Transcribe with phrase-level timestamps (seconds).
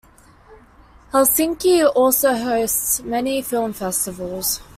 [1.13, 4.59] Helsinki also hosts many film festivals.